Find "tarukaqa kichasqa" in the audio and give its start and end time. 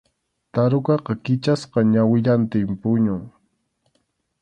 0.53-1.79